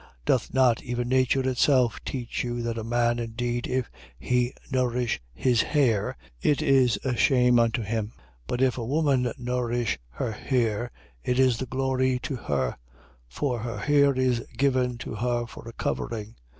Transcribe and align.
Doth 0.25 0.51
not 0.51 0.81
even 0.81 1.09
nature 1.09 1.47
itself 1.47 1.99
teach 2.03 2.43
you 2.43 2.63
that 2.63 2.79
a 2.79 2.83
man 2.83 3.19
indeed, 3.19 3.67
if 3.67 3.91
he 4.17 4.51
nourish 4.71 5.21
his 5.31 5.61
hair, 5.61 6.17
it 6.41 6.59
is 6.59 6.97
a 7.03 7.15
shame 7.15 7.59
unto 7.59 7.83
him? 7.83 8.13
11:15. 8.47 8.47
But 8.47 8.61
if 8.63 8.77
a 8.79 8.83
woman 8.83 9.31
nourish 9.37 9.99
her 10.09 10.31
hair, 10.31 10.89
it 11.23 11.37
is 11.37 11.61
a 11.61 11.67
glory 11.67 12.17
to 12.23 12.35
her; 12.35 12.77
for 13.27 13.59
her 13.59 13.77
hair 13.77 14.11
is 14.17 14.39
given 14.57 14.97
to 14.97 15.13
her 15.13 15.45
for 15.45 15.67
a 15.67 15.73
covering. 15.73 16.33